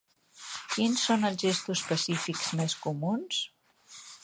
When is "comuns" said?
2.89-3.45